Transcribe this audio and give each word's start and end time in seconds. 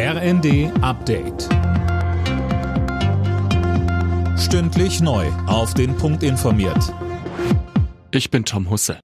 RND 0.00 0.70
Update. 0.80 1.48
Stündlich 4.38 5.00
neu. 5.00 5.26
Auf 5.48 5.74
den 5.74 5.96
Punkt 5.96 6.22
informiert. 6.22 6.94
Ich 8.12 8.30
bin 8.30 8.44
Tom 8.44 8.70
Husse. 8.70 9.00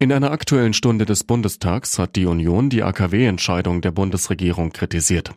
In 0.00 0.12
einer 0.12 0.32
aktuellen 0.32 0.72
Stunde 0.72 1.04
des 1.04 1.22
Bundestags 1.22 1.96
hat 2.00 2.16
die 2.16 2.26
Union 2.26 2.70
die 2.70 2.82
AKW-Entscheidung 2.82 3.82
der 3.82 3.92
Bundesregierung 3.92 4.72
kritisiert. 4.72 5.30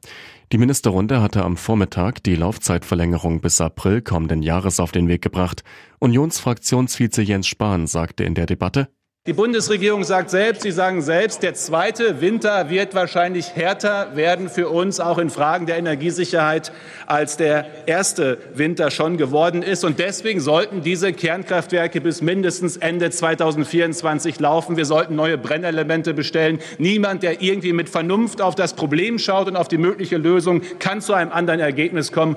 Die 0.52 0.58
Ministerrunde 0.58 1.22
hatte 1.22 1.44
am 1.44 1.56
Vormittag 1.56 2.24
die 2.24 2.34
Laufzeitverlängerung 2.34 3.42
bis 3.42 3.62
April 3.62 4.02
kommenden 4.02 4.42
Jahres 4.42 4.80
auf 4.80 4.92
den 4.92 5.08
Weg 5.08 5.22
gebracht. 5.22 5.64
Unionsfraktionsvize 6.00 7.22
Jens 7.22 7.46
Spahn 7.46 7.86
sagte 7.86 8.24
in 8.24 8.34
der 8.34 8.48
Debatte, 8.48 8.90
die 9.26 9.32
Bundesregierung 9.32 10.04
sagt 10.04 10.32
selbst, 10.32 10.64
Sie 10.64 10.72
sagen 10.72 11.02
selbst, 11.02 11.44
der 11.44 11.54
zweite 11.54 12.20
Winter 12.20 12.70
wird 12.70 12.94
wahrscheinlich 12.94 13.56
härter 13.56 14.18
werden 14.18 14.50
für 14.50 14.68
uns, 14.68 15.00
auch 15.00 15.18
in 15.18 15.30
Fragen 15.30 15.66
der 15.66 15.78
Energiesicherheit, 15.78 16.74
als 17.08 17.38
der 17.38 17.66
erste 17.86 18.38
Winter 18.54 18.92
schon 18.92 19.16
geworden 19.16 19.64
ist. 19.64 19.86
Und 19.86 20.00
deswegen 20.00 20.42
sollten 20.42 20.82
diese 20.82 21.14
Kernkraftwerke 21.14 22.02
bis 22.02 22.22
mindestens 22.22 22.76
Ende 22.76 23.12
2024 23.12 24.42
laufen. 24.42 24.76
Wir 24.76 24.84
sollten 24.84 25.16
neue 25.16 25.38
Brennelemente 25.38 26.14
bestellen. 26.14 26.60
Niemand, 26.78 27.24
der 27.24 27.42
irgendwie 27.42 27.72
mit 27.72 27.88
Vernunft 27.88 28.42
auf 28.42 28.56
das 28.56 28.74
Problem 28.74 29.20
schaut 29.20 29.48
und 29.48 29.56
auf 29.56 29.70
die 29.70 29.78
mögliche 29.78 30.18
Lösung, 30.18 30.64
kann 30.80 31.00
zu 31.00 31.14
einem 31.14 31.32
anderen 31.32 31.62
Ergebnis 31.62 32.12
kommen. 32.12 32.36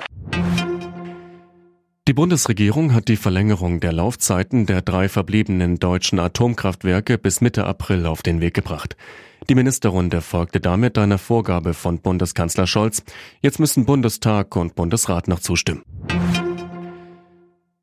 Die 2.16 2.23
Bundesregierung 2.23 2.95
hat 2.95 3.09
die 3.09 3.16
Verlängerung 3.19 3.79
der 3.79 3.93
Laufzeiten 3.93 4.65
der 4.65 4.80
drei 4.80 5.11
verbliebenen 5.11 5.79
deutschen 5.79 6.19
Atomkraftwerke 6.19 7.19
bis 7.19 7.43
Mitte 7.43 7.66
April 7.66 8.07
auf 8.07 8.23
den 8.23 8.41
Weg 8.41 8.55
gebracht. 8.55 8.97
Die 9.51 9.55
Ministerrunde 9.55 10.23
folgte 10.23 10.59
damit 10.59 10.97
einer 10.97 11.19
Vorgabe 11.19 11.74
von 11.74 11.98
Bundeskanzler 11.98 12.66
Scholz. 12.66 13.02
Jetzt 13.43 13.60
müssen 13.60 13.84
Bundestag 13.84 14.57
und 14.57 14.74
Bundesrat 14.74 15.29
noch 15.29 15.40
zustimmen. 15.40 15.82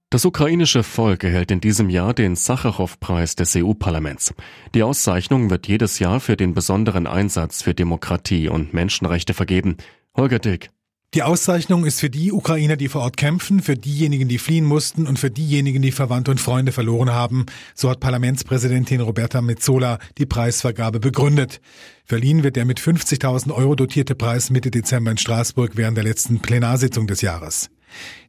Das 0.10 0.26
ukrainische 0.26 0.82
Volk 0.82 1.24
erhält 1.24 1.52
in 1.52 1.62
diesem 1.62 1.92
Jahr 1.92 2.16
den 2.16 2.36
Sacharow-Preis 2.36 3.36
des 3.36 3.56
EU-Parlaments. 3.56 4.34
Die 4.74 4.82
Auszeichnung 4.82 5.52
wird 5.52 5.68
jedes 5.68 6.00
Jahr 6.00 6.20
für 6.20 6.38
den 6.38 6.56
besonderen 6.56 7.06
Einsatz 7.06 7.62
für 7.62 7.76
Demokratie 7.76 8.50
und 8.50 8.74
Menschenrechte 8.74 9.36
vergeben. 9.36 9.78
Holger 10.18 10.40
Dick. 10.40 10.72
Die 11.14 11.22
Auszeichnung 11.22 11.86
ist 11.86 12.00
für 12.00 12.10
die 12.10 12.32
Ukrainer, 12.32 12.76
die 12.76 12.88
vor 12.88 13.02
Ort 13.02 13.18
kämpfen, 13.18 13.62
für 13.62 13.76
diejenigen, 13.76 14.28
die 14.28 14.40
fliehen 14.40 14.66
mussten 14.66 15.06
und 15.06 15.20
für 15.20 15.30
diejenigen, 15.30 15.84
die 15.84 15.92
Verwandte 15.92 16.32
und 16.32 16.42
Freunde 16.42 16.72
verloren 16.72 17.12
haben. 17.12 17.46
So 17.76 17.92
hat 17.92 18.00
Parlamentspräsidentin 18.00 19.00
Roberta 19.00 19.40
Metzola 19.44 20.00
die 20.18 20.26
Preisvergabe 20.26 21.00
begründet. 21.00 21.62
Verliehen 22.04 22.42
wird 22.42 22.56
der 22.56 22.66
mit 22.66 22.80
50.000 22.80 23.54
Euro 23.54 23.76
dotierte 23.76 24.16
Preis 24.16 24.50
Mitte 24.50 24.72
Dezember 24.72 25.12
in 25.12 25.20
Straßburg 25.20 25.74
während 25.76 25.98
der 25.98 26.04
letzten 26.04 26.40
Plenarsitzung 26.40 27.06
des 27.06 27.22
Jahres. 27.22 27.70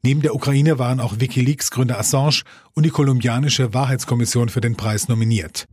Neben 0.03 0.21
der 0.21 0.35
Ukraine 0.35 0.79
waren 0.79 1.01
auch 1.01 1.21
Wikileaks 1.21 1.71
Gründer 1.71 1.99
Assange 1.99 2.43
und 2.75 2.85
die 2.85 2.91
kolumbianische 2.91 3.73
Wahrheitskommission 3.73 4.51
für 4.51 4.61
den 4.61 4.77
Preis 4.77 5.09
nominiert. 5.09 5.67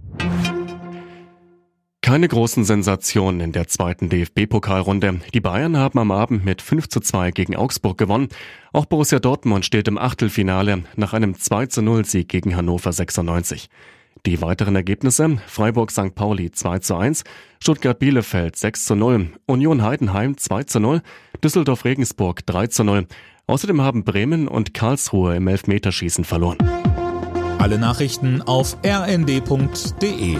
Keine 2.12 2.28
großen 2.28 2.66
Sensationen 2.66 3.40
in 3.40 3.54
der 3.54 3.70
zweiten 3.70 4.09
DFB-Pokalrunde. 4.09 5.22
Die 5.34 5.40
Bayern 5.40 5.78
haben 5.78 5.98
am 5.98 6.12
Abend 6.12 6.44
mit 6.44 6.62
5 6.62 6.90
zu 6.90 7.00
2 7.00 7.31
gegen 7.31 7.56
Augsburg 7.56 7.98
gewonnen. 7.98 8.28
Auch 8.73 8.86
Borussia 8.86 9.20
Dortmund 9.20 9.64
steht 9.64 9.88
im 9.88 9.98
Achtelfinale 9.98 10.84
nach 10.98 11.14
einem 11.14 11.39
2 11.39 11.67
zu 11.67 11.82
0 11.82 12.04
Sieg 12.04 12.28
gegen 12.28 12.58
Hannover 12.58 12.92
96. 12.92 13.70
Die 14.26 14.42
weiteren 14.42 14.76
Ergebnisse 14.76 15.38
Freiburg 15.48 15.89
St. 15.89 16.14
Pauli 16.14 16.52
2 16.52 16.80
zu 16.80 16.98
1, 16.98 17.23
Stuttgart 17.62 17.98
Bielefeld 17.98 18.58
6 18.58 18.84
zu 18.84 18.95
0, 18.95 19.30
Union 19.45 19.82
Heidenheim 19.82 20.36
2 20.36 20.64
zu 20.66 20.82
0, 20.82 21.02
Düsseldorf 21.42 21.86
Regensburg 21.86 22.45
3 22.45 22.67
zu 22.67 22.84
0. 22.84 23.08
Außerdem 23.48 23.80
haben 23.80 24.04
Bremen 24.04 24.50
und 24.50 24.73
Karlsruhe 24.73 25.38
im 25.38 25.48
Elfmeterschießen 25.48 26.26
verloren. 26.26 26.58
Alle 27.58 27.80
Nachrichten 27.80 28.42
auf 28.42 28.76
rnd.de 28.86 30.36